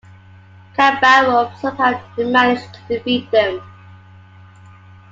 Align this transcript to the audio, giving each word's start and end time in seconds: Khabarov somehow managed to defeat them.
Khabarov 0.75 1.53
somehow 1.59 1.93
managed 2.17 2.73
to 2.73 2.97
defeat 2.97 3.29
them. 3.29 3.61